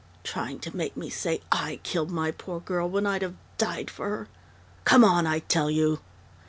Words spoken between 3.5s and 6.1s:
died for her Come on, I tell you!"